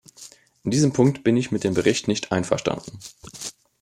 [0.63, 2.97] In diesem Punkt bin ich mit dem Bericht nicht einverstanden.